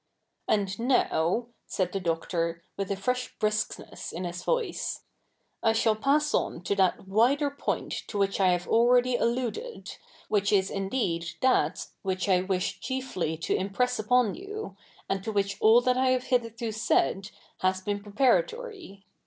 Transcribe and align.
^ 0.49 0.51
And 0.51 0.67
?iow,^ 0.91 1.49
said 1.67 1.91
the 1.91 1.99
Doctor, 1.99 2.63
with 2.75 2.89
a 2.89 2.95
fresh 2.95 3.37
briskness 3.37 4.11
in 4.11 4.23
his 4.23 4.43
voice, 4.43 5.01
'/ 5.33 5.73
shall 5.73 5.95
pass 5.95 6.33
on 6.33 6.63
to 6.63 6.75
that 6.75 7.07
wider 7.07 7.51
poi?tt 7.51 8.07
to 8.07 8.17
which 8.17 8.39
I 8.39 8.47
have 8.49 8.67
already 8.67 9.15
alluded, 9.15 9.95
which 10.27 10.51
is 10.51 10.71
indeed 10.71 11.27
that 11.41 11.85
which 12.01 12.27
I 12.27 12.41
wish 12.41 12.79
chiefly 12.79 13.37
to 13.45 13.55
impress 13.55 13.99
upo?t 14.01 14.39
you, 14.39 14.75
a?id 15.07 15.21
to 15.25 15.31
which 15.31 15.57
all 15.61 15.81
that 15.81 15.97
I 15.97 16.07
have 16.09 16.23
hitherto 16.23 16.71
said 16.71 17.29
has 17.59 17.81
been 17.81 18.01
preparatory. 18.01 19.05